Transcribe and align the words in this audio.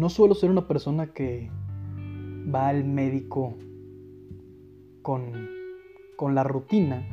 no 0.00 0.08
suelo 0.08 0.34
ser 0.34 0.50
una 0.50 0.66
persona 0.66 1.08
que 1.12 1.50
va 2.52 2.68
al 2.68 2.84
médico 2.84 3.54
con, 5.02 5.48
con 6.16 6.34
la 6.34 6.42
rutina, 6.42 7.06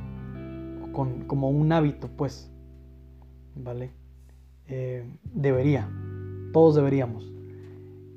con, 0.94 1.26
como 1.26 1.50
un 1.50 1.72
hábito, 1.74 2.08
pues, 2.16 2.50
¿vale? 3.56 3.92
Eh, 4.68 5.06
debería, 5.34 5.90
todos 6.54 6.76
deberíamos 6.76 7.30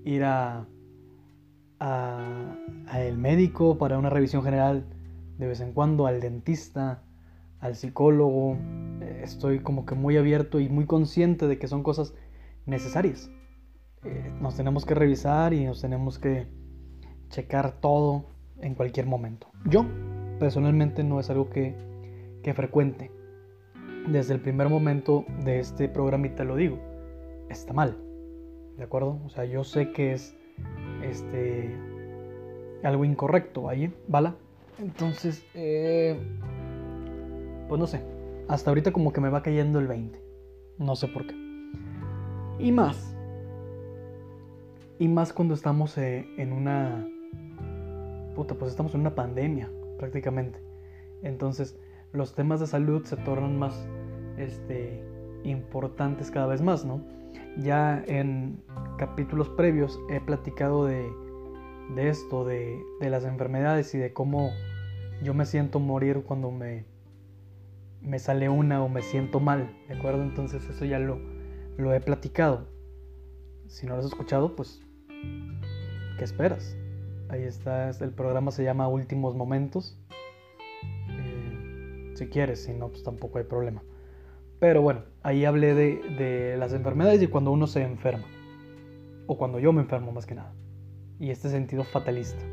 ir 0.05 0.23
a, 0.23 0.67
a, 1.81 2.57
a, 2.87 3.03
el 3.03 3.19
médico 3.19 3.77
para 3.77 3.99
una 3.99 4.09
revisión 4.09 4.45
general 4.45 4.85
de 5.39 5.49
vez 5.49 5.61
en 5.61 5.73
cuando, 5.73 6.07
al 6.07 6.21
dentista, 6.21 7.03
al 7.59 7.75
psicólogo. 7.75 8.57
Estoy 9.21 9.59
como 9.59 9.85
que 9.85 9.97
muy 9.97 10.17
abierto 10.17 10.61
y 10.61 10.69
muy 10.69 10.87
consciente 10.87 11.49
de 11.49 11.59
que 11.59 11.67
son 11.67 11.83
cosas 11.83 12.15
necesarias. 12.67 13.31
Eh, 14.05 14.33
nos 14.41 14.57
tenemos 14.57 14.87
que 14.87 14.95
revisar 14.95 15.53
y 15.53 15.65
nos 15.65 15.81
tenemos 15.81 16.19
que 16.19 16.47
checar 17.29 17.81
todo 17.81 18.27
en 18.59 18.75
cualquier 18.75 19.07
momento. 19.07 19.49
Yo, 19.67 19.85
personalmente, 20.39 21.05
no 21.05 21.21
es 21.21 21.31
algo 21.31 21.51
que, 21.51 21.75
que 22.43 22.55
frecuente. 22.55 23.11
Desde 24.09 24.35
el 24.35 24.41
primer 24.41 24.69
momento 24.69 25.25
de 25.45 25.61
este 25.61 25.89
programita 25.89 26.45
lo 26.45 26.57
digo. 26.57 26.79
Está 27.49 27.73
mal. 27.73 27.99
¿De 28.77 28.85
acuerdo? 28.85 29.21
O 29.25 29.29
sea, 29.29 29.45
yo 29.45 29.65
sé 29.65 29.93
que 29.93 30.13
es 30.13 30.35
este 31.03 31.77
algo 32.83 33.05
incorrecto, 33.05 33.69
ahí, 33.69 33.93
¿vale? 34.09 34.33
Entonces, 34.79 35.45
eh, 35.55 36.19
pues 37.69 37.79
no 37.79 37.87
sé. 37.87 38.03
Hasta 38.49 38.71
ahorita 38.71 38.93
como 38.93 39.13
que 39.13 39.21
me 39.21 39.29
va 39.29 39.43
cayendo 39.43 39.79
el 39.79 39.87
20. 39.87 40.19
No 40.79 40.97
sé 40.97 41.09
por 41.09 41.27
qué. 41.27 41.35
Y 42.59 42.73
más. 42.73 43.10
Y 45.01 45.09
más 45.09 45.33
cuando 45.33 45.55
estamos 45.55 45.97
eh, 45.97 46.29
en 46.37 46.53
una... 46.53 47.09
Puta, 48.35 48.55
pues 48.55 48.71
estamos 48.71 48.95
en 48.95 49.01
una 49.01 49.15
pandemia, 49.15 49.73
prácticamente. 49.99 50.61
Entonces, 51.23 51.81
los 52.13 52.35
temas 52.35 52.61
de 52.61 52.67
salud 52.67 53.03
se 53.07 53.17
tornan 53.17 53.59
más 53.59 53.89
este, 54.37 55.03
importantes 55.43 56.31
cada 56.31 56.49
vez 56.49 56.61
más, 56.61 56.85
¿no? 56.85 57.03
Ya 57.57 58.05
en 58.09 58.63
capítulos 58.99 59.49
previos 59.49 59.99
he 60.11 60.21
platicado 60.21 60.85
de, 60.85 61.11
de 61.95 62.11
esto, 62.11 62.45
de, 62.45 62.79
de, 63.01 63.09
las 63.09 63.25
enfermedades 63.25 63.95
y 63.95 63.99
de 63.99 64.13
cómo 64.13 64.51
yo 65.23 65.33
me 65.33 65.47
siento 65.47 65.81
morir 65.81 66.25
cuando 66.27 66.51
me, 66.51 66.85
me 68.03 68.19
sale 68.19 68.51
una 68.51 68.85
o 68.85 68.91
me 68.91 69.01
siento 69.01 69.41
mal, 69.41 69.75
¿de 69.89 69.95
acuerdo? 69.95 70.23
Entonces 70.23 70.63
eso 70.69 70.85
ya 70.85 70.99
lo, 70.99 71.19
lo 71.79 71.95
he 71.95 72.01
platicado. 72.03 72.69
Si 73.67 73.87
no 73.87 73.95
lo 73.95 74.01
has 74.01 74.07
escuchado, 74.07 74.55
pues, 74.57 74.83
¿qué 76.19 76.25
esperas? 76.25 76.77
Ahí 77.29 77.43
está, 77.43 77.91
el 77.91 78.13
programa 78.13 78.51
se 78.51 78.65
llama 78.65 78.89
Últimos 78.89 79.35
Momentos. 79.35 79.99
Eh, 81.09 82.13
si 82.15 82.27
quieres, 82.29 82.65
si 82.65 82.73
no, 82.73 82.89
pues 82.89 83.03
tampoco 83.03 83.39
hay 83.39 83.45
problema. 83.45 83.83
Pero 84.59 84.83
bueno, 84.83 85.05
ahí 85.23 85.45
hablé 85.45 85.75
de, 85.75 85.97
de 86.19 86.57
las 86.59 86.73
enfermedades 86.73 87.23
y 87.23 87.29
cuando 87.29 87.53
uno 87.53 87.67
se 87.67 87.83
enferma. 87.83 88.27
O 89.27 89.39
cuando 89.39 89.59
yo 89.59 89.73
me 89.73 89.81
enfermo 89.81 90.13
más 90.13 90.27
que 90.27 90.35
nada. 90.35 90.53
Y 91.19 91.31
este 91.31 91.49
sentido 91.49 91.85
fatalista. 91.85 92.45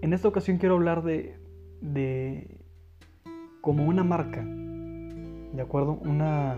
En 0.00 0.12
esta 0.12 0.28
ocasión 0.28 0.58
quiero 0.58 0.76
hablar 0.76 1.02
de, 1.02 1.36
de 1.80 2.60
como 3.60 3.84
una 3.84 4.04
marca, 4.04 4.42
¿de 4.42 5.60
acuerdo? 5.60 5.98
Una, 6.02 6.56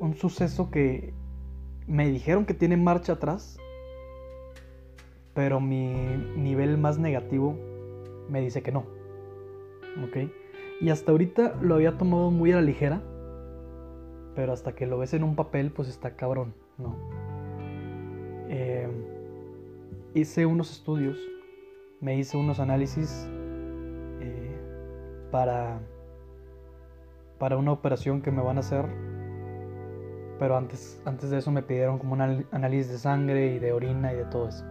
un 0.00 0.14
suceso 0.16 0.70
que 0.70 1.14
me 1.86 2.08
dijeron 2.08 2.44
que 2.44 2.54
tiene 2.54 2.76
marcha 2.76 3.14
atrás, 3.14 3.58
pero 5.34 5.60
mi 5.60 5.92
nivel 6.36 6.78
más 6.78 6.98
negativo 6.98 7.56
me 8.28 8.40
dice 8.40 8.62
que 8.62 8.72
no. 8.72 8.86
¿Ok? 10.04 10.30
Y 10.80 10.90
hasta 10.90 11.12
ahorita 11.12 11.56
lo 11.60 11.74
había 11.74 11.96
tomado 11.96 12.30
muy 12.30 12.52
a 12.52 12.56
la 12.56 12.62
ligera, 12.62 13.02
pero 14.34 14.52
hasta 14.52 14.74
que 14.74 14.86
lo 14.86 14.98
ves 14.98 15.14
en 15.14 15.24
un 15.24 15.36
papel, 15.36 15.70
pues 15.70 15.88
está 15.88 16.16
cabrón, 16.16 16.54
¿no? 16.76 16.96
Eh, 18.48 18.88
hice 20.14 20.46
unos 20.46 20.70
estudios, 20.70 21.18
me 22.00 22.16
hice 22.18 22.36
unos 22.36 22.60
análisis 22.60 23.26
eh, 24.20 24.58
para, 25.30 25.80
para 27.38 27.56
una 27.56 27.72
operación 27.72 28.20
que 28.20 28.30
me 28.30 28.42
van 28.42 28.58
a 28.58 28.60
hacer 28.60 28.86
pero 30.38 30.56
antes, 30.56 31.00
antes 31.04 31.30
de 31.30 31.38
eso 31.38 31.50
me 31.50 31.62
pidieron 31.62 31.98
como 31.98 32.14
un 32.14 32.20
análisis 32.20 32.92
de 32.92 32.98
sangre 32.98 33.54
y 33.54 33.58
de 33.58 33.72
orina 33.72 34.12
y 34.12 34.16
de 34.16 34.24
todo 34.26 34.48
eso. 34.48 34.64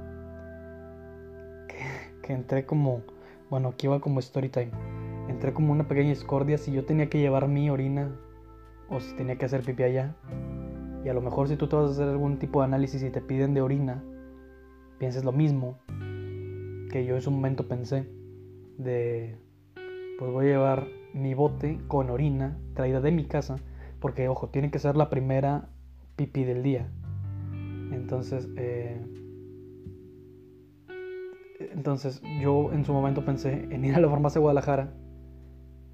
Que, 2.22 2.34
entré 2.34 2.66
como, 2.66 3.02
bueno, 3.50 3.70
aquí 3.70 3.88
iba 3.88 4.00
como 4.00 4.20
story 4.20 4.50
time. 4.50 4.72
Entré 5.28 5.54
como 5.54 5.72
una 5.72 5.88
pequeña 5.88 6.10
discordia 6.10 6.58
si 6.58 6.72
yo 6.72 6.86
tenía 6.86 7.10
que 7.10 7.20
llevar 7.20 7.48
mi 7.48 7.70
orina 7.70 8.16
o 8.90 9.00
si 9.00 9.16
tenía 9.16 9.38
que 9.38 9.46
hacer 9.46 9.62
pipí 9.62 9.84
allá. 9.84 10.16
Y 11.04 11.10
a 11.10 11.14
lo 11.14 11.22
mejor 11.22 11.48
si 11.48 11.56
tú 11.56 11.68
te 11.68 11.76
vas 11.76 11.90
a 11.90 11.92
hacer 11.92 12.10
algún 12.10 12.40
tipo 12.40 12.60
de 12.60 12.66
análisis 12.66 13.02
y 13.04 13.10
te 13.10 13.22
piden 13.22 13.54
de 13.54 13.62
orina, 13.62 14.04
pienses 15.00 15.24
lo 15.24 15.32
mismo 15.32 15.78
que 16.92 17.06
yo 17.06 17.16
en 17.16 17.22
su 17.22 17.32
momento 17.32 17.68
pensé 17.68 18.08
de, 18.78 19.38
pues 20.20 20.32
voy 20.32 20.46
a 20.46 20.50
llevar 20.50 20.88
mi 21.14 21.34
bote 21.34 21.80
con 21.88 22.10
orina 22.10 22.58
traída 22.74 23.02
de 23.02 23.12
mi 23.12 23.26
casa 23.26 23.58
porque, 24.06 24.30
ojo, 24.30 24.50
tiene 24.50 24.70
que 24.70 24.78
ser 24.78 24.96
la 24.96 25.10
primera 25.10 25.68
pipí 26.16 26.44
del 26.44 26.62
día. 26.62 26.88
Entonces, 27.92 28.48
eh, 28.56 29.04
entonces 31.72 32.22
yo 32.40 32.72
en 32.72 32.86
su 32.86 32.94
momento 32.94 33.26
pensé 33.26 33.68
en 33.72 33.84
ir 33.84 33.96
a 33.96 34.00
la 34.00 34.08
farmacia 34.08 34.38
de 34.38 34.44
Guadalajara, 34.44 34.94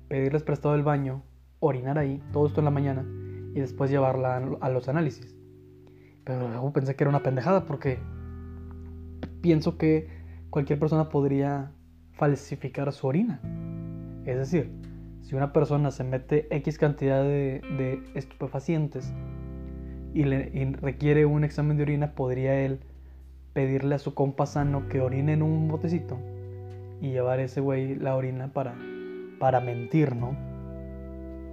pedirles 0.09 0.43
prestado 0.43 0.75
el 0.75 0.83
baño, 0.83 1.23
orinar 1.61 1.97
ahí, 1.97 2.21
todo 2.33 2.47
esto 2.47 2.59
en 2.59 2.65
la 2.65 2.71
mañana, 2.71 3.05
y 3.55 3.61
después 3.61 3.89
llevarla 3.89 4.57
a 4.59 4.69
los 4.69 4.89
análisis. 4.89 5.33
Pero 6.25 6.49
luego 6.49 6.73
pensé 6.73 6.97
que 6.97 7.05
era 7.05 7.09
una 7.09 7.23
pendejada 7.23 7.65
porque 7.65 7.97
pienso 9.39 9.77
que 9.77 10.09
cualquier 10.49 10.79
persona 10.79 11.07
podría 11.07 11.71
falsificar 12.11 12.91
su 12.91 13.07
orina. 13.07 13.39
Es 14.25 14.35
decir, 14.35 14.80
si 15.21 15.35
una 15.35 15.53
persona 15.53 15.91
se 15.91 16.03
mete 16.03 16.47
X 16.55 16.77
cantidad 16.77 17.23
de, 17.23 18.03
estupefacientes 18.15 19.13
y, 20.13 20.23
requiere 20.23 21.25
un 21.25 21.43
examen 21.43 21.77
de 21.77 21.83
orina, 21.83 22.13
podría 22.13 22.59
él 22.59 22.79
pedirle 23.53 23.95
a 23.95 23.99
su 23.99 24.13
compa 24.13 24.45
sano 24.45 24.87
que 24.89 25.01
orine 25.01 25.33
en 25.33 25.41
un 25.41 25.67
botecito 25.67 26.17
y 27.01 27.11
llevar 27.11 27.39
ese 27.39 27.61
güey 27.61 27.95
la 27.95 28.15
orina 28.15 28.53
para, 28.53 28.75
para 29.39 29.59
mentir, 29.59 30.15
¿no? 30.15 30.35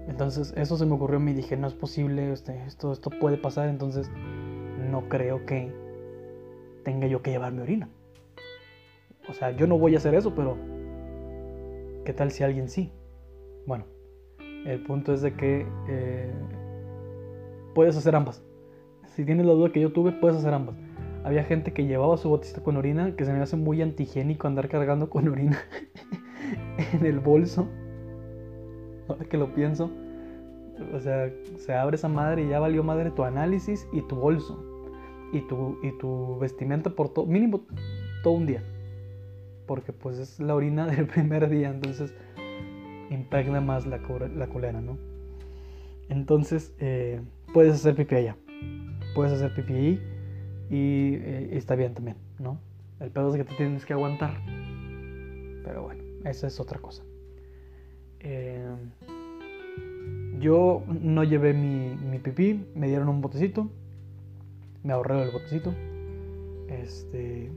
Entonces 0.08 0.54
eso 0.56 0.76
se 0.76 0.86
me 0.86 0.94
ocurrió 0.94 1.20
mí, 1.20 1.34
dije, 1.34 1.56
no 1.56 1.66
es 1.66 1.74
posible, 1.74 2.32
este, 2.32 2.64
esto, 2.66 2.92
esto 2.92 3.10
puede 3.10 3.36
pasar, 3.36 3.68
entonces 3.68 4.10
no 4.90 5.08
creo 5.08 5.44
que 5.44 5.72
tenga 6.84 7.06
yo 7.06 7.20
que 7.22 7.30
llevar 7.30 7.52
mi 7.52 7.60
orina. 7.60 7.88
O 9.28 9.34
sea, 9.34 9.50
yo 9.50 9.66
no 9.66 9.78
voy 9.78 9.94
a 9.94 9.98
hacer 9.98 10.14
eso, 10.14 10.34
pero 10.34 10.56
¿qué 12.04 12.14
tal 12.14 12.30
si 12.30 12.42
alguien 12.42 12.68
sí? 12.68 12.90
Bueno, 13.68 13.84
el 14.64 14.82
punto 14.82 15.12
es 15.12 15.20
de 15.20 15.34
que 15.34 15.66
eh, 15.90 16.32
puedes 17.74 17.98
hacer 17.98 18.16
ambas. 18.16 18.42
Si 19.08 19.26
tienes 19.26 19.44
la 19.44 19.52
duda 19.52 19.70
que 19.72 19.80
yo 19.82 19.92
tuve, 19.92 20.10
puedes 20.10 20.38
hacer 20.38 20.54
ambas. 20.54 20.74
Había 21.22 21.44
gente 21.44 21.74
que 21.74 21.84
llevaba 21.84 22.16
su 22.16 22.30
botista 22.30 22.62
con 22.62 22.78
orina, 22.78 23.14
que 23.14 23.26
se 23.26 23.32
me 23.34 23.42
hace 23.42 23.56
muy 23.56 23.82
antigénico 23.82 24.46
andar 24.46 24.70
cargando 24.70 25.10
con 25.10 25.28
orina 25.28 25.58
en 26.94 27.04
el 27.04 27.20
bolso. 27.20 27.68
Ahora 29.06 29.26
que 29.26 29.36
lo 29.36 29.52
pienso. 29.52 29.90
O 30.94 31.00
sea, 31.00 31.30
se 31.58 31.74
abre 31.74 31.96
esa 31.96 32.08
madre 32.08 32.44
y 32.44 32.48
ya 32.48 32.60
valió 32.60 32.82
madre 32.82 33.10
tu 33.10 33.22
análisis 33.22 33.86
y 33.92 34.00
tu 34.00 34.16
bolso. 34.16 34.64
Y 35.34 35.42
tu, 35.42 35.76
y 35.82 35.92
tu 35.98 36.38
vestimenta 36.38 36.88
por 36.88 37.10
todo, 37.10 37.26
mínimo 37.26 37.66
todo 38.22 38.32
un 38.32 38.46
día. 38.46 38.62
Porque 39.66 39.92
pues 39.92 40.18
es 40.18 40.40
la 40.40 40.54
orina 40.54 40.86
del 40.90 41.06
primer 41.06 41.50
día. 41.50 41.68
Entonces 41.68 42.14
impregna 43.10 43.60
más 43.60 43.86
la, 43.86 43.98
la 43.98 44.72
¿no? 44.80 44.98
Entonces, 46.08 46.74
eh, 46.78 47.20
puedes 47.52 47.74
hacer 47.74 47.94
pipí 47.94 48.14
allá. 48.14 48.36
Puedes 49.14 49.32
hacer 49.32 49.54
pipí 49.54 49.72
ahí 49.74 50.02
y, 50.70 51.14
eh, 51.14 51.48
está 51.52 51.74
bien 51.74 51.94
también, 51.94 52.16
¿no? 52.38 52.58
El 53.00 53.10
pedo 53.10 53.30
es 53.30 53.36
que 53.36 53.44
te 53.44 53.54
tienes 53.56 53.84
que 53.84 53.92
aguantar. 53.92 54.34
Pero 55.64 55.82
bueno, 55.82 56.02
esa 56.24 56.46
es 56.46 56.60
otra 56.60 56.78
cosa. 56.78 57.02
Eh, 58.20 58.74
yo 60.38 60.82
no 60.88 61.24
llevé 61.24 61.52
mi, 61.52 62.18
pipí, 62.18 62.64
me 62.74 62.88
dieron 62.88 63.08
un 63.08 63.20
botecito, 63.20 63.70
me 64.82 64.92
ahorré 64.92 65.22
el 65.22 65.30
botecito. 65.30 65.74
Este, 66.68 67.50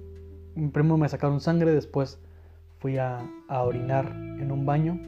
primero 0.55 0.97
me 0.97 1.09
sacaron 1.09 1.39
sangre, 1.39 1.71
después 1.71 2.19
fui 2.79 2.97
a 2.97 3.23
orinar 3.49 4.11
en 4.39 4.51
un 4.51 4.65
baño 4.65 4.99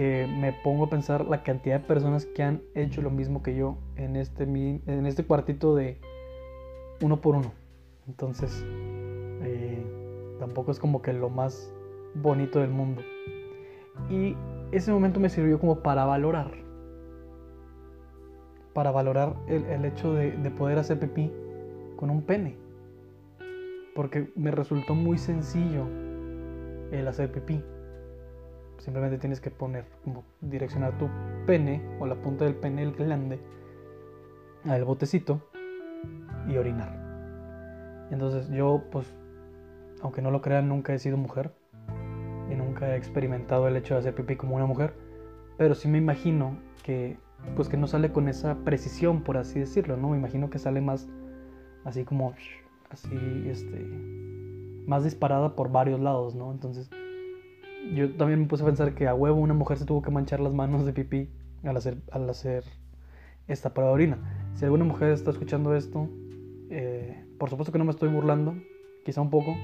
me 0.00 0.54
pongo 0.64 0.84
a 0.84 0.88
pensar 0.88 1.26
la 1.26 1.42
cantidad 1.42 1.78
de 1.78 1.86
personas 1.86 2.24
que 2.24 2.42
han 2.42 2.62
hecho 2.74 3.02
lo 3.02 3.10
mismo 3.10 3.42
que 3.42 3.54
yo 3.54 3.76
en 3.96 4.16
este, 4.16 4.44
en 4.44 5.04
este 5.06 5.24
cuartito 5.24 5.74
de 5.74 5.98
uno 7.02 7.20
por 7.20 7.34
uno. 7.36 7.52
Entonces, 8.08 8.64
eh, 9.42 9.84
tampoco 10.38 10.70
es 10.70 10.78
como 10.78 11.02
que 11.02 11.12
lo 11.12 11.28
más 11.28 11.70
bonito 12.14 12.60
del 12.60 12.70
mundo. 12.70 13.02
Y 14.08 14.36
ese 14.72 14.90
momento 14.90 15.20
me 15.20 15.28
sirvió 15.28 15.60
como 15.60 15.80
para 15.80 16.06
valorar. 16.06 16.50
Para 18.72 18.90
valorar 18.92 19.36
el, 19.48 19.84
hecho 19.84 20.14
de, 20.14 20.32
de 20.32 20.50
poder 20.50 20.78
hacer 20.78 20.98
pipí 20.98 21.30
con 21.96 22.08
un 22.08 22.22
pene. 22.22 22.56
Porque 23.94 24.32
me 24.34 24.50
resultó 24.50 24.94
muy 24.94 25.18
sencillo 25.18 25.86
el 26.90 27.06
hacer 27.06 27.30
pipí. 27.32 27.62
Simplemente 28.80 29.18
tienes 29.18 29.40
que 29.40 29.50
poner, 29.50 29.84
como 30.04 30.24
direccionar 30.40 30.96
tu 30.98 31.08
pene 31.46 31.82
o 32.00 32.06
la 32.06 32.14
punta 32.14 32.46
del 32.46 32.54
pene, 32.54 32.82
el 32.82 32.92
glande, 32.92 33.38
al 34.64 34.84
botecito 34.84 35.42
y 36.48 36.56
orinar. 36.56 38.08
Entonces 38.10 38.48
yo, 38.48 38.82
pues, 38.90 39.14
aunque 40.00 40.22
no 40.22 40.30
lo 40.30 40.40
crean, 40.40 40.68
nunca 40.68 40.94
he 40.94 40.98
sido 40.98 41.18
mujer 41.18 41.52
y 42.50 42.54
nunca 42.54 42.94
he 42.94 42.96
experimentado 42.96 43.68
el 43.68 43.76
hecho 43.76 43.94
de 43.94 44.00
hacer 44.00 44.14
pipí 44.14 44.36
como 44.36 44.56
una 44.56 44.66
mujer, 44.66 44.94
pero 45.58 45.74
sí 45.74 45.86
me 45.86 45.98
imagino 45.98 46.56
que, 46.82 47.18
pues, 47.56 47.68
que 47.68 47.76
no 47.76 47.86
sale 47.86 48.12
con 48.12 48.28
esa 48.28 48.56
precisión, 48.64 49.22
por 49.22 49.36
así 49.36 49.60
decirlo, 49.60 49.98
¿no? 49.98 50.08
Me 50.08 50.16
imagino 50.16 50.48
que 50.48 50.58
sale 50.58 50.80
más 50.80 51.06
así 51.84 52.04
como, 52.04 52.34
así, 52.88 53.44
este, 53.46 53.86
más 54.86 55.04
disparada 55.04 55.54
por 55.54 55.70
varios 55.70 56.00
lados, 56.00 56.34
¿no? 56.34 56.50
Entonces 56.50 56.90
yo 57.94 58.10
también 58.14 58.40
me 58.40 58.46
puse 58.46 58.62
a 58.62 58.66
pensar 58.66 58.94
que 58.94 59.08
a 59.08 59.14
huevo 59.14 59.40
una 59.40 59.54
mujer 59.54 59.78
se 59.78 59.84
tuvo 59.84 60.02
que 60.02 60.10
manchar 60.10 60.40
las 60.40 60.52
manos 60.52 60.86
de 60.86 60.92
pipí 60.92 61.28
al 61.64 61.76
hacer, 61.76 61.98
al 62.10 62.28
hacer 62.28 62.64
esta 63.48 63.74
prueba 63.74 63.90
de 63.90 63.94
orina. 63.94 64.18
Si 64.54 64.64
alguna 64.64 64.84
mujer 64.84 65.10
está 65.10 65.30
escuchando 65.30 65.74
esto, 65.74 66.08
eh, 66.70 67.24
por 67.38 67.50
supuesto 67.50 67.72
que 67.72 67.78
no 67.78 67.84
me 67.84 67.90
estoy 67.90 68.08
burlando, 68.08 68.54
quizá 69.04 69.20
un 69.20 69.30
poco, 69.30 69.56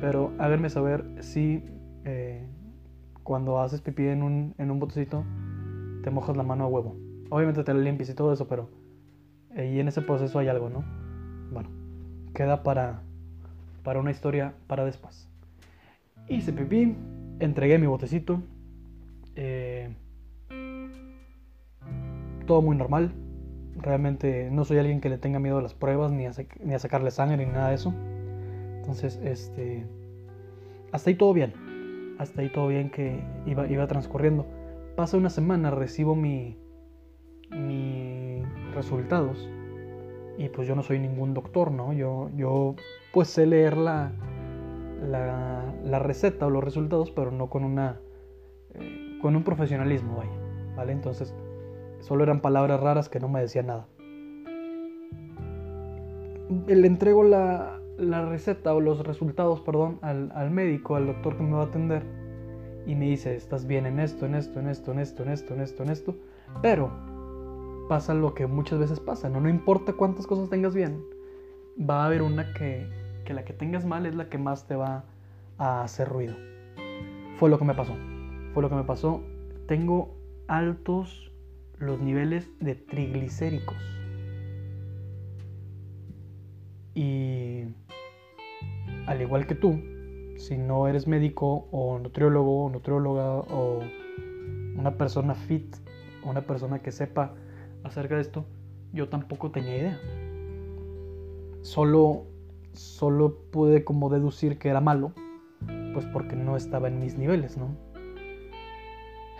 pero 0.00 0.32
háganme 0.38 0.70
saber 0.70 1.04
si 1.20 1.62
eh, 2.04 2.46
cuando 3.22 3.60
haces 3.60 3.80
pipí 3.80 4.06
en 4.06 4.22
un, 4.22 4.54
en 4.58 4.70
un 4.70 4.78
botecito 4.78 5.24
te 6.02 6.10
mojas 6.10 6.36
la 6.36 6.42
mano 6.42 6.64
a 6.64 6.68
huevo. 6.68 6.96
Obviamente 7.30 7.64
te 7.64 7.74
la 7.74 7.80
limpias 7.80 8.08
y 8.08 8.14
todo 8.14 8.32
eso, 8.32 8.48
pero 8.48 8.68
y 9.56 9.80
en 9.80 9.88
ese 9.88 10.02
proceso 10.02 10.38
hay 10.38 10.48
algo, 10.48 10.70
¿no? 10.70 10.84
Bueno, 11.52 11.70
queda 12.34 12.62
para, 12.62 13.02
para 13.82 13.98
una 13.98 14.10
historia 14.10 14.54
para 14.66 14.84
después. 14.84 15.28
Hice 16.28 16.52
pipí, 16.52 16.94
entregué 17.40 17.78
mi 17.78 17.86
botecito. 17.86 18.42
Eh, 19.36 19.94
todo 22.46 22.62
muy 22.62 22.76
normal. 22.76 23.12
Realmente 23.76 24.48
no 24.50 24.64
soy 24.64 24.78
alguien 24.78 25.00
que 25.00 25.08
le 25.08 25.18
tenga 25.18 25.38
miedo 25.38 25.58
a 25.58 25.62
las 25.62 25.74
pruebas, 25.74 26.10
ni 26.10 26.26
a, 26.26 26.78
sacarle 26.78 27.10
sangre, 27.10 27.36
ni 27.36 27.46
nada 27.46 27.68
de 27.68 27.74
eso. 27.76 27.94
Entonces, 28.76 29.20
este. 29.22 29.86
Hasta 30.92 31.10
ahí 31.10 31.16
todo 31.16 31.32
bien. 31.32 31.52
Hasta 32.18 32.40
ahí 32.40 32.48
todo 32.48 32.68
bien 32.68 32.90
que 32.90 33.22
iba, 33.46 33.68
iba 33.68 33.86
transcurriendo. 33.86 34.46
Pasa 34.96 35.16
una 35.16 35.30
semana, 35.30 35.70
recibo 35.70 36.16
mi. 36.16 36.56
mis 37.50 38.44
resultados. 38.74 39.48
Y 40.38 40.48
pues 40.48 40.68
yo 40.68 40.74
no 40.74 40.82
soy 40.82 40.98
ningún 40.98 41.34
doctor, 41.34 41.70
¿no? 41.72 41.92
Yo, 41.92 42.30
yo 42.36 42.76
pues 43.12 43.28
sé 43.28 43.44
leer 43.44 43.76
la, 43.76 44.12
la, 45.06 45.98
receta 45.98 46.46
o 46.46 46.50
los 46.50 46.62
resultados, 46.62 47.10
pero 47.10 47.30
no 47.30 47.48
con 47.48 47.64
una 47.64 48.00
eh, 48.74 49.18
con 49.22 49.36
un 49.36 49.42
profesionalismo, 49.42 50.16
vaya, 50.16 50.30
¿vale? 50.76 50.92
Entonces, 50.92 51.34
solo 52.00 52.24
eran 52.24 52.40
palabras 52.40 52.80
raras 52.80 53.08
que 53.08 53.20
no 53.20 53.28
me 53.28 53.40
decían 53.40 53.66
nada. 53.66 53.88
Le 56.66 56.86
entrego 56.86 57.24
la, 57.24 57.80
receta 57.98 58.74
o 58.74 58.80
los 58.80 59.04
resultados, 59.06 59.60
perdón, 59.60 59.98
al, 60.02 60.30
al, 60.34 60.50
médico, 60.50 60.96
al 60.96 61.06
doctor 61.06 61.36
que 61.36 61.42
me 61.42 61.52
va 61.52 61.62
a 61.62 61.66
atender, 61.66 62.02
y 62.86 62.94
me 62.94 63.06
dice, 63.06 63.34
estás 63.34 63.66
bien 63.66 63.86
en 63.86 64.00
esto, 64.00 64.24
en 64.24 64.34
esto, 64.34 64.60
en 64.60 64.68
esto, 64.68 64.92
en 64.92 64.98
esto, 64.98 65.22
en 65.22 65.28
esto, 65.30 65.54
en 65.54 65.60
esto, 65.60 65.82
en 65.82 65.90
esto, 65.90 66.16
pero 66.62 66.90
pasa 67.88 68.14
lo 68.14 68.34
que 68.34 68.46
muchas 68.46 68.78
veces 68.78 69.00
pasa, 69.00 69.28
¿no? 69.28 69.40
No 69.40 69.48
importa 69.48 69.92
cuántas 69.92 70.26
cosas 70.26 70.48
tengas 70.48 70.74
bien, 70.74 71.02
va 71.78 72.02
a 72.02 72.06
haber 72.06 72.22
una 72.22 72.52
que 72.54 72.86
que 73.28 73.34
la 73.34 73.44
que 73.44 73.52
tengas 73.52 73.84
mal 73.84 74.06
es 74.06 74.14
la 74.14 74.30
que 74.30 74.38
más 74.38 74.66
te 74.66 74.74
va 74.74 75.04
a 75.58 75.82
hacer 75.82 76.08
ruido. 76.08 76.34
Fue 77.36 77.50
lo 77.50 77.58
que 77.58 77.66
me 77.66 77.74
pasó. 77.74 77.94
Fue 78.54 78.62
lo 78.62 78.70
que 78.70 78.74
me 78.74 78.84
pasó. 78.84 79.20
Tengo 79.66 80.16
altos 80.46 81.30
los 81.76 82.00
niveles 82.00 82.48
de 82.58 82.74
triglicéricos. 82.74 83.76
Y 86.94 87.64
al 89.06 89.20
igual 89.20 89.46
que 89.46 89.54
tú, 89.54 89.78
si 90.38 90.56
no 90.56 90.88
eres 90.88 91.06
médico 91.06 91.68
o 91.70 91.98
nutriólogo 91.98 92.64
o 92.64 92.70
nutrióloga 92.70 93.40
o 93.40 93.80
una 94.74 94.96
persona 94.96 95.34
fit 95.34 95.76
una 96.24 96.40
persona 96.40 96.78
que 96.78 96.92
sepa 96.92 97.34
acerca 97.84 98.14
de 98.14 98.22
esto, 98.22 98.46
yo 98.94 99.10
tampoco 99.10 99.50
tenía 99.50 99.76
idea. 99.76 100.00
Solo 101.60 102.37
solo 102.78 103.36
pude 103.50 103.84
como 103.84 104.08
deducir 104.08 104.58
que 104.58 104.68
era 104.68 104.80
malo, 104.80 105.12
pues 105.92 106.06
porque 106.06 106.36
no 106.36 106.56
estaba 106.56 106.88
en 106.88 107.00
mis 107.00 107.18
niveles, 107.18 107.56
¿no? 107.56 107.76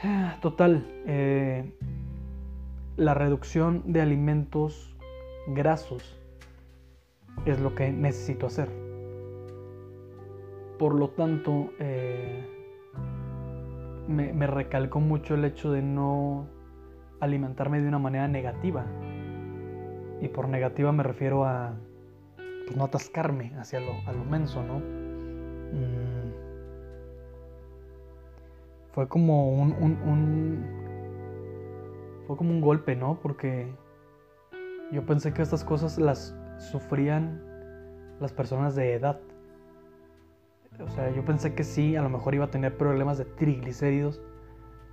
Total, 0.40 0.87
eh, 1.06 1.73
la 2.96 3.14
reducción 3.14 3.82
de 3.87 4.00
alimentos 4.00 4.96
grasos 5.49 6.20
es 7.46 7.61
lo 7.61 7.75
que 7.75 7.93
necesito 7.93 8.46
hacer. 8.46 8.69
Por 10.79 10.94
lo 10.94 11.11
tanto, 11.11 11.70
eh, 11.79 12.44
me, 14.06 14.32
me 14.32 14.46
recalcó 14.46 15.00
mucho 15.00 15.34
el 15.34 15.44
hecho 15.44 15.73
de 15.73 15.82
no 15.82 16.46
alimentarme 17.20 17.81
de 17.81 17.88
una 17.88 17.99
manera 17.99 18.29
negativa. 18.29 18.84
Y 20.20 20.29
por 20.29 20.49
negativa 20.49 20.93
me 20.93 21.02
refiero 21.02 21.44
a 21.44 21.75
pues, 22.69 22.76
no 22.76 22.85
atascarme 22.85 23.55
hacia 23.59 23.81
lo, 23.81 23.93
a 24.06 24.12
lo 24.12 24.25
menso, 24.25 24.62
¿no? 24.62 24.79
Mm. 24.79 26.32
Fue 28.93 29.08
como 29.08 29.53
un, 29.53 30.65
Fue 32.27 32.37
como 32.37 32.51
un 32.51 32.60
golpe, 32.60 32.94
¿no? 32.94 33.19
Porque 33.20 33.72
yo 34.93 35.06
pensé 35.06 35.32
que 35.32 35.43
estas 35.43 35.65
cosas 35.65 35.98
las 35.98 36.37
sufrían 36.58 37.43
las 38.20 38.32
personas 38.32 38.75
de 38.75 38.94
edad. 38.94 39.19
O 40.81 40.89
sea, 40.91 41.10
yo 41.10 41.25
pensé 41.25 41.55
que 41.55 41.65
sí, 41.65 41.96
a 41.96 42.03
lo 42.03 42.10
mejor 42.10 42.34
iba 42.34 42.44
a 42.44 42.51
tener 42.51 42.77
problemas 42.77 43.19
de 43.19 43.25
triglicéridos 43.25 44.20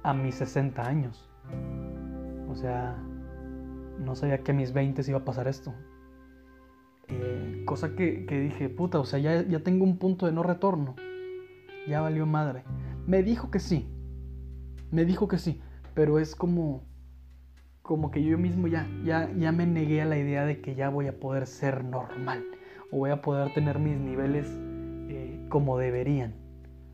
a 0.04 0.14
mis 0.14 0.36
60 0.36 0.82
años. 0.82 1.30
O 2.50 2.56
sea, 2.56 2.96
no 4.00 4.16
sabía 4.16 4.40
que 4.40 4.52
a 4.52 4.56
mis 4.56 4.72
20 4.72 5.02
iba 5.08 5.20
a 5.20 5.26
pasar 5.26 5.48
esto. 5.48 5.74
Eh, 7.08 7.45
cosa 7.66 7.96
que, 7.96 8.26
dije, 8.30 8.70
puta, 8.70 9.00
o 9.00 9.06
sea, 9.06 9.20
ya, 9.20 9.42
ya 9.42 9.60
tengo 9.60 9.84
un 9.84 9.98
punto 9.98 10.26
de 10.26 10.32
no 10.32 10.44
retorno. 10.44 10.96
Ya 11.88 12.02
valió 12.02 12.26
madre. 12.26 12.64
Me 13.06 13.24
dijo 13.24 13.52
que 13.52 13.60
sí. 13.60 13.88
Me 14.92 15.06
dijo 15.06 15.28
que 15.28 15.38
sí. 15.38 15.62
Pero 15.94 16.20
es 16.20 16.36
como. 16.36 16.84
Como 17.82 18.10
que 18.10 18.24
yo 18.24 18.40
mismo 18.40 18.68
ya, 18.68 18.88
ya, 19.04 19.32
ya 19.38 19.52
me 19.52 19.68
negué 19.68 20.02
a 20.02 20.06
la 20.06 20.18
idea 20.18 20.44
de 20.44 20.60
que 20.60 20.74
ya 20.74 20.90
voy 20.90 21.08
a 21.08 21.20
poder 21.20 21.46
ser 21.46 21.84
normal. 21.84 22.44
O 22.92 22.98
voy 22.98 23.12
a 23.12 23.22
poder 23.22 23.54
tener 23.54 23.78
mis 23.78 24.00
niveles 24.00 24.48
eh, 25.10 25.46
como 25.50 25.78
deberían. 25.78 26.34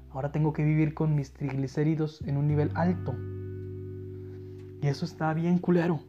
Ahora 0.10 0.34
tengo 0.34 0.52
que 0.52 0.66
vivir 0.66 0.94
con 0.94 1.16
mis 1.16 1.32
triglicéridos 1.32 2.22
en 2.24 2.36
un 2.36 2.48
nivel 2.48 2.72
alto. 2.76 3.16
Y 4.82 4.88
eso 4.88 5.06
está 5.06 5.34
bien 5.34 5.60
culero. 5.60 6.02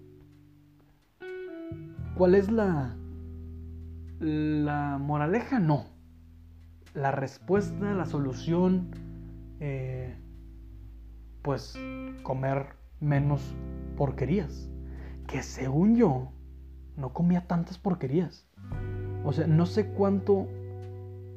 ¿Cuál 2.16 2.34
es 2.34 2.50
la, 2.50 2.96
la 4.22 4.98
moraleja 4.98 5.58
no. 5.58 5.84
La 6.94 7.10
respuesta, 7.10 7.92
la 7.92 8.06
solución, 8.06 8.90
eh, 9.60 10.16
pues 11.42 11.78
comer 12.22 12.76
menos 13.00 13.54
porquerías. 13.96 14.70
Que 15.26 15.42
según 15.42 15.96
yo, 15.96 16.32
no 16.96 17.12
comía 17.12 17.46
tantas 17.46 17.78
porquerías. 17.78 18.46
O 19.24 19.32
sea, 19.32 19.46
no 19.46 19.66
sé 19.66 19.88
cuánto 19.88 20.46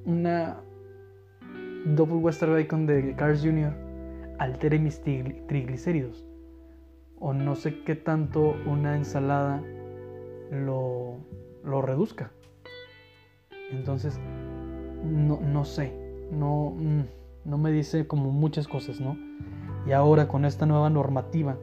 una 0.06 0.58
Double 1.86 2.18
Western 2.18 2.54
Bacon 2.54 2.86
de 2.86 3.16
Cars 3.16 3.42
Jr. 3.42 3.74
altere 4.40 4.80
mis 4.80 5.02
triglicéridos. 5.02 6.26
O 7.20 7.34
no 7.34 7.56
sé 7.56 7.84
qué 7.84 7.96
tanto 7.96 8.56
una 8.66 8.98
ensalada 8.98 9.64
lo, 10.52 11.18
lo 11.64 11.82
reduzca. 11.82 12.32
Entonces, 13.72 14.20
no, 15.04 15.40
no 15.42 15.66
sé, 15.66 15.94
no, 16.32 16.74
mm, 16.76 17.02
no 17.46 17.58
me 17.58 17.72
dice 17.72 18.08
como 18.08 18.32
muchas 18.32 18.68
cosas, 18.68 19.00
¿no? 19.00 19.18
Y 19.86 19.92
ahora 19.92 20.28
con 20.28 20.46
esta 20.46 20.66
nueva 20.66 20.90
normativa 20.90 21.58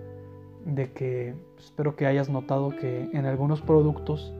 de 0.65 0.93
que 0.93 1.35
espero 1.59 1.97
que 1.97 2.07
hayas 2.07 2.29
notado 2.29 2.71
que 2.71 3.11
en 3.13 3.27
algunos 3.27 3.61
productos 3.63 4.33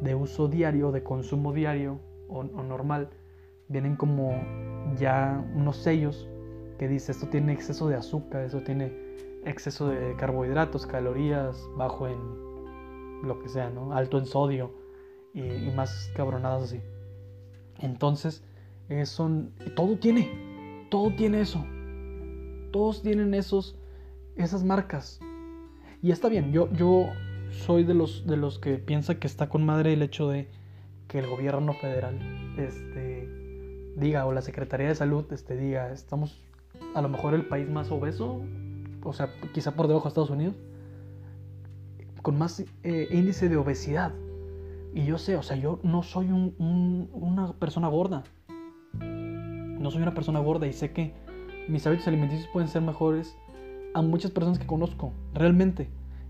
de 0.00 0.14
uso 0.14 0.48
diario, 0.48 0.90
de 0.90 1.02
consumo 1.02 1.52
diario 1.52 2.00
o, 2.28 2.42
normal, 2.42 3.08
vienen 3.68 3.96
como 3.96 4.32
ya 4.96 5.44
unos 5.54 5.76
sellos 5.76 6.28
que 6.78 6.88
dice 6.88 7.12
esto 7.12 7.28
tiene 7.28 7.52
exceso 7.52 7.88
de 7.88 7.94
azúcar, 7.94 8.42
esto 8.42 8.62
tiene 8.62 8.92
exceso 9.44 9.88
de 9.88 10.16
carbohidratos, 10.16 10.86
calorías, 10.86 11.68
bajo 11.76 12.08
en 12.08 12.18
lo 13.22 13.38
que 13.40 13.48
sea, 13.48 13.70
¿no? 13.70 13.92
Alto 13.92 14.18
en 14.18 14.26
sodio 14.26 14.70
y, 15.34 15.42
y 15.42 15.72
más 15.76 16.10
cabronadas 16.16 16.64
así. 16.64 16.80
Entonces, 17.80 18.42
son, 19.04 19.52
todo 19.76 19.96
tiene, 19.96 20.86
todo 20.90 21.14
tiene 21.14 21.40
eso. 21.40 21.64
Todos 22.72 23.02
tienen 23.02 23.34
esos, 23.34 23.76
esas 24.36 24.64
marcas. 24.64 25.20
Y 26.02 26.12
está 26.12 26.28
bien, 26.28 26.52
yo, 26.52 26.70
yo 26.72 27.06
soy 27.50 27.84
de 27.84 27.94
los, 27.94 28.26
de 28.26 28.36
los 28.36 28.58
que 28.58 28.78
piensa 28.78 29.18
que 29.18 29.26
está 29.26 29.48
con 29.48 29.64
madre 29.64 29.92
el 29.92 30.02
hecho 30.02 30.28
de 30.28 30.48
que 31.08 31.18
el 31.18 31.26
gobierno 31.28 31.74
federal 31.74 32.18
este, 32.56 33.28
diga, 33.96 34.26
o 34.26 34.32
la 34.32 34.42
Secretaría 34.42 34.88
de 34.88 34.94
Salud 34.94 35.24
este, 35.32 35.56
diga, 35.56 35.90
estamos 35.92 36.40
a 36.94 37.02
lo 37.02 37.08
mejor 37.08 37.34
el 37.34 37.46
país 37.46 37.68
más 37.68 37.90
obeso, 37.90 38.40
o 39.02 39.12
sea, 39.12 39.30
quizá 39.52 39.72
por 39.72 39.88
debajo 39.88 40.04
de 40.04 40.08
Estados 40.08 40.30
Unidos, 40.30 40.54
con 42.22 42.38
más 42.38 42.62
eh, 42.82 43.08
índice 43.10 43.48
de 43.48 43.56
obesidad. 43.56 44.12
Y 44.94 45.04
yo 45.04 45.18
sé, 45.18 45.36
o 45.36 45.42
sea, 45.42 45.56
yo 45.56 45.78
no 45.82 46.02
soy 46.02 46.30
una 46.30 47.52
persona 47.58 47.88
gorda. 47.88 48.24
No 49.00 49.90
soy 49.90 50.02
una 50.02 50.14
persona 50.14 50.40
gorda 50.40 50.66
y 50.66 50.72
sé 50.72 50.92
que 50.92 51.14
mis 51.68 51.86
hábitos 51.86 52.08
alimenticios 52.08 52.48
pueden 52.52 52.68
ser 52.68 52.82
mejores 52.82 53.36
a 53.94 54.02
muchas 54.02 54.30
personas 54.30 54.58
que 54.58 54.66
conozco, 54.66 55.12
realmente. 55.32 55.88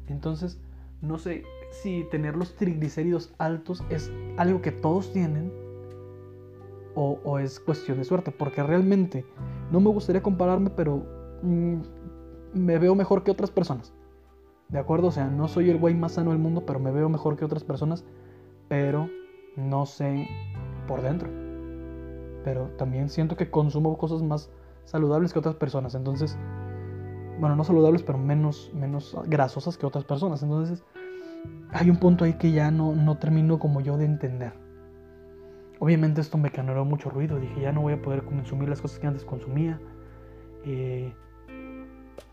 Entonces, 0.09 0.61
no 1.01 1.19
sé 1.19 1.45
si 1.71 2.05
tener 2.11 2.37
los 2.37 2.57
triglicéridos 2.57 3.33
altos 3.39 3.83
es 3.91 4.13
algo 4.37 4.61
que 4.61 4.73
todos 4.73 5.13
tienen 5.13 5.53
o, 6.95 7.39
es 7.39 7.61
cuestión 7.61 7.99
de 7.99 8.05
suerte, 8.05 8.31
porque 8.31 8.63
realmente 8.63 9.25
no 9.71 9.81
me 9.81 9.89
gustaría 9.89 10.23
compararme, 10.23 10.69
pero 10.71 11.07
mm, 11.43 11.77
me 12.53 12.79
veo 12.79 12.95
mejor 12.95 13.23
que 13.23 13.31
otras 13.31 13.51
personas. 13.51 13.95
¿De 14.69 14.79
acuerdo? 14.79 15.09
O 15.09 15.13
sea, 15.13 15.29
no 15.29 15.49
soy 15.49 15.71
el 15.71 15.79
güey 15.79 15.95
más 15.95 16.13
sano 16.13 16.31
del 16.31 16.39
mundo, 16.39 16.65
pero 16.67 16.79
me 16.79 16.91
veo 16.91 17.09
mejor 17.09 17.37
que 17.37 17.45
otras 17.45 17.65
personas, 17.65 18.05
pero 18.71 19.11
no 19.57 19.85
sé 19.85 20.29
por 20.87 21.03
dentro. 21.03 21.29
Pero 22.45 22.69
también 22.79 23.11
siento 23.11 23.37
que 23.37 23.51
consumo 23.51 23.99
cosas 23.99 24.23
más 24.23 24.49
saludables 24.85 25.33
que 25.33 25.41
otras 25.41 25.57
personas. 25.57 25.97
Entonces, 25.97 26.39
bueno, 27.41 27.57
no 27.57 27.65
saludables, 27.65 28.05
pero 28.05 28.17
menos, 28.17 28.71
menos 28.73 29.19
grasosas 29.27 29.77
que 29.77 29.87
otras 29.87 30.05
personas. 30.05 30.45
Entonces, 30.45 30.85
hay 31.73 31.91
un 31.91 31.97
punto 31.97 32.25
ahí 32.25 32.35
que 32.35 32.53
ya 32.53 32.71
no, 32.71 32.95
no 32.95 33.19
termino 33.19 33.59
como 33.59 33.81
yo 33.81 33.99
de 33.99 34.05
entender. 34.05 34.53
Obviamente 35.81 36.21
esto 36.21 36.39
me 36.39 36.51
generó 36.51 36.85
mucho 36.85 37.11
ruido. 37.11 37.41
Dije, 37.41 37.63
ya 37.63 37.73
no 37.73 37.81
voy 37.81 37.95
a 37.95 38.01
poder 38.01 38.23
consumir 38.23 38.69
las 38.69 38.81
cosas 38.81 39.01
que 39.01 39.07
antes 39.09 39.25
consumía. 39.25 39.81
Eh, 40.65 41.13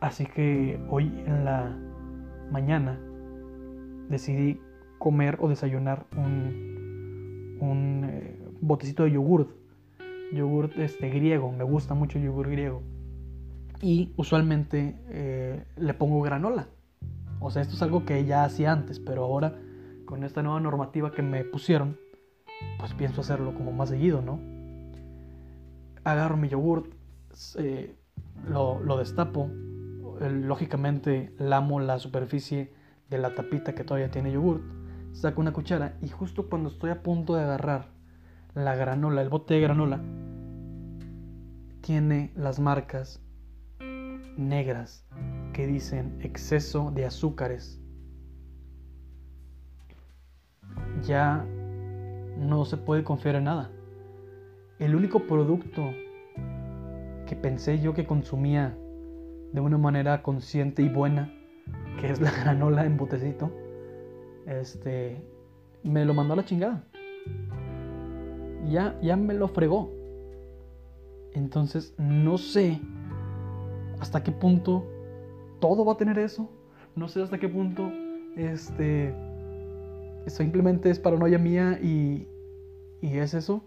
así 0.01 0.27
que 0.27 0.79
hoy 0.87 1.05
en 1.25 1.45
la 1.45 1.75
mañana 2.51 2.99
decidí 4.07 4.61
comer 4.97 5.37
o 5.39 5.49
desayunar 5.49 6.05
un, 6.15 7.57
un 7.59 8.05
eh, 8.09 8.39
botecito 8.61 9.03
de 9.03 9.11
yogurt. 9.11 9.49
Yogurt 10.33 10.77
este, 10.77 11.09
griego. 11.09 11.51
Me 11.51 11.63
gusta 11.63 11.93
mucho 11.93 12.17
el 12.17 12.25
yogurt 12.25 12.49
griego. 12.49 12.81
Y 13.81 14.13
usualmente 14.17 14.95
eh, 15.09 15.63
le 15.77 15.93
pongo 15.93 16.21
granola. 16.21 16.67
O 17.39 17.51
sea, 17.51 17.61
esto 17.61 17.75
es 17.75 17.81
algo 17.81 18.05
que 18.05 18.25
ya 18.25 18.43
hacía 18.43 18.71
antes, 18.71 18.99
pero 18.99 19.23
ahora 19.23 19.53
con 20.05 20.23
esta 20.23 20.41
nueva 20.41 20.59
normativa 20.59 21.11
que 21.11 21.21
me 21.21 21.43
pusieron, 21.43 21.97
pues 22.79 22.93
pienso 22.93 23.21
hacerlo 23.21 23.53
como 23.53 23.71
más 23.71 23.89
seguido, 23.89 24.21
¿no? 24.21 24.39
Agarro 26.03 26.37
mi 26.37 26.47
yogurt, 26.47 26.87
eh, 27.59 27.95
lo, 28.47 28.97
destapo, 28.97 29.51
lógicamente 30.21 31.33
lamo 31.37 31.79
la 31.79 31.99
superficie 31.99 32.73
de 33.09 33.17
la 33.17 33.35
tapita 33.35 33.75
que 33.75 33.83
todavía 33.83 34.09
tiene 34.09 34.31
yogurt, 34.31 34.63
saco 35.17 35.41
una 35.41 35.51
cuchara 35.51 35.97
y 36.01 36.09
justo 36.09 36.47
cuando 36.47 36.69
estoy 36.69 36.91
a 36.91 37.01
punto 37.01 37.35
de 37.35 37.41
agarrar 37.41 37.87
la 38.53 38.75
granola, 38.75 39.23
el 39.23 39.29
bote 39.29 39.55
de 39.55 39.61
granola, 39.61 39.99
tiene 41.81 42.31
las 42.35 42.59
marcas 42.59 43.19
negras 44.37 45.05
que 45.53 45.65
dicen 45.65 46.19
exceso 46.21 46.91
de 46.91 47.05
azúcares. 47.05 47.81
Ya 51.03 51.43
no 52.37 52.65
se 52.65 52.77
puede 52.77 53.03
confiar 53.03 53.35
en 53.35 53.45
nada. 53.45 53.71
El 54.77 54.95
único 54.95 55.25
producto 55.25 55.81
que 57.25 57.35
pensé 57.35 57.79
yo 57.79 57.95
que 57.95 58.05
consumía 58.05 58.77
de 59.51 59.61
una 59.61 59.79
manera 59.79 60.21
consciente 60.21 60.83
y 60.83 60.89
buena, 60.89 61.33
que 61.99 62.11
es 62.11 62.21
la 62.21 62.29
granola 62.31 62.85
en 62.85 62.97
botecito, 62.97 63.51
este, 64.47 65.21
me 65.83 66.05
lo 66.05 66.13
mandó 66.13 66.33
a 66.33 66.37
la 66.37 66.45
chingada. 66.45 66.83
Ya, 68.69 68.97
ya 69.01 69.15
me 69.15 69.33
lo 69.33 69.47
fregó. 69.47 69.91
Entonces 71.33 71.93
no 71.97 72.37
sé 72.37 72.79
hasta 73.99 74.23
qué 74.23 74.31
punto 74.31 74.85
todo 75.59 75.85
va 75.85 75.93
a 75.93 75.97
tener 75.97 76.17
eso. 76.17 76.49
No 76.95 77.07
sé 77.07 77.21
hasta 77.21 77.37
qué 77.37 77.47
punto 77.47 77.91
este 78.35 79.13
simplemente 80.27 80.89
es 80.89 80.99
paranoia 80.99 81.37
mía 81.37 81.79
y, 81.81 82.27
y 83.01 83.17
es 83.17 83.33
eso. 83.33 83.63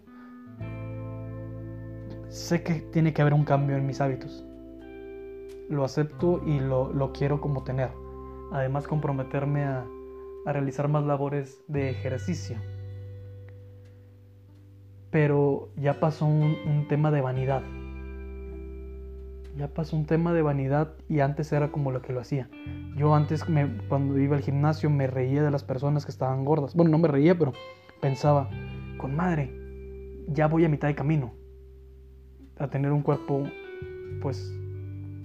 Sé 2.27 2.63
que 2.63 2.75
tiene 2.75 3.13
que 3.13 3.21
haber 3.21 3.33
un 3.33 3.43
cambio 3.43 3.77
en 3.77 3.85
mis 3.85 3.99
hábitos. 4.01 4.45
Lo 5.69 5.83
acepto 5.83 6.41
y 6.45 6.59
lo, 6.59 6.91
lo 6.91 7.11
quiero 7.13 7.41
como 7.41 7.63
tener. 7.63 7.89
Además 8.51 8.87
comprometerme 8.87 9.63
a, 9.63 9.85
a 10.45 10.53
realizar 10.53 10.87
más 10.87 11.03
labores 11.03 11.63
de 11.67 11.89
ejercicio. 11.89 12.57
Pero 15.09 15.69
ya 15.75 15.99
pasó 15.99 16.25
un, 16.25 16.85
tema 16.87 17.11
de 17.11 17.21
vanidad 17.21 17.63
ya 19.57 19.67
pasó 19.67 19.97
un 19.97 20.05
tema 20.05 20.33
de 20.33 20.41
vanidad 20.41 20.93
y 21.09 21.19
antes 21.19 21.51
era 21.51 21.71
como 21.71 21.91
lo 21.91 22.01
que 22.01 22.13
lo 22.13 22.21
hacía. 22.21 22.49
Yo 22.95 23.13
antes 23.13 23.45
cuando 23.89 24.17
iba 24.17 24.37
al 24.37 24.41
gimnasio 24.41 24.89
me 24.89 25.07
reía 25.07 25.43
de 25.43 25.51
las 25.51 25.63
personas 25.63 26.05
que 26.05 26.11
estaban 26.11 26.45
gordas. 26.45 26.73
Bueno, 26.73 26.91
no 26.91 26.97
me 26.97 27.09
reía, 27.09 27.37
pero 27.37 27.51
pensaba, 27.99 28.49
con 28.97 29.15
madre, 29.15 29.51
ya 30.27 30.47
voy 30.47 30.65
a 30.65 30.69
mitad 30.69 30.87
de 30.87 30.95
camino 30.95 31.33
a 32.57 32.69
tener 32.69 32.91
un 32.91 33.01
cuerpo 33.01 33.43
pues 34.21 34.53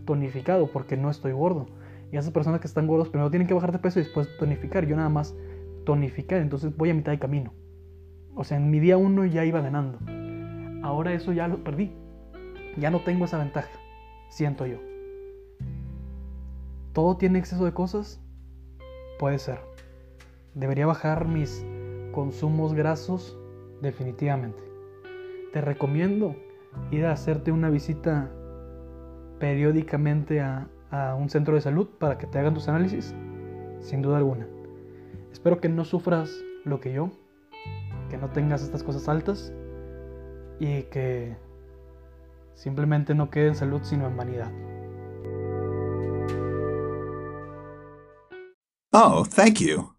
tonificado 0.06 0.68
porque 0.72 0.96
no 0.96 1.10
estoy 1.10 1.32
gordo. 1.32 1.66
Y 2.12 2.16
esas 2.16 2.30
personas 2.30 2.60
que 2.60 2.66
están 2.66 2.86
gordas 2.86 3.08
primero 3.08 3.30
tienen 3.30 3.48
que 3.48 3.54
bajar 3.54 3.72
de 3.72 3.78
peso 3.78 4.00
y 4.00 4.04
después 4.04 4.28
tonificar. 4.38 4.86
Yo 4.86 4.96
nada 4.96 5.08
más 5.08 5.34
tonificar, 5.84 6.40
entonces 6.40 6.76
voy 6.76 6.90
a 6.90 6.94
mitad 6.94 7.12
de 7.12 7.18
camino. 7.18 7.52
O 8.34 8.44
sea, 8.44 8.58
en 8.58 8.70
mi 8.70 8.80
día 8.80 8.96
uno 8.96 9.24
ya 9.24 9.44
iba 9.44 9.60
ganando. 9.60 9.98
Ahora 10.86 11.12
eso 11.12 11.32
ya 11.32 11.48
lo 11.48 11.64
perdí. 11.64 11.92
Ya 12.76 12.90
no 12.90 13.00
tengo 13.00 13.24
esa 13.24 13.38
ventaja 13.38 13.70
siento 14.28 14.66
yo. 14.66 14.78
¿Todo 16.92 17.16
tiene 17.16 17.38
exceso 17.38 17.64
de 17.64 17.72
cosas? 17.72 18.20
Puede 19.18 19.38
ser. 19.38 19.60
¿Debería 20.54 20.86
bajar 20.86 21.28
mis 21.28 21.64
consumos 22.12 22.74
grasos? 22.74 23.38
Definitivamente. 23.82 24.62
Te 25.52 25.60
recomiendo 25.60 26.36
ir 26.90 27.04
a 27.06 27.12
hacerte 27.12 27.52
una 27.52 27.70
visita 27.70 28.30
periódicamente 29.38 30.40
a, 30.90 31.14
un 31.14 31.28
centro 31.30 31.54
de 31.54 31.60
salud 31.60 31.88
para 31.98 32.18
que 32.18 32.26
te 32.26 32.38
hagan 32.38 32.54
tus 32.54 32.68
análisis, 32.68 33.14
sin 33.80 34.02
duda 34.02 34.18
alguna. 34.18 34.46
Espero 35.32 35.60
que 35.60 35.68
no 35.68 35.84
sufras 35.84 36.30
lo 36.64 36.80
que 36.80 36.92
yo, 36.92 37.10
que 38.10 38.18
no 38.18 38.30
tengas 38.30 38.62
estas 38.62 38.82
cosas 38.82 39.08
altas 39.08 39.52
y 40.58 40.82
que 40.84 41.36
Simplemente 42.56 43.14
no 43.14 43.30
quede 43.30 43.48
en 43.48 43.54
salud 43.54 43.82
sino 43.82 44.06
en 44.06 44.16
vanidad. 44.16 44.50
Oh, 48.92 49.24
thank 49.24 49.60
you. 49.60 49.95